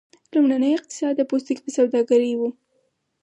[0.35, 2.41] لومړنی اقتصاد د پوستکي په سوداګرۍ و.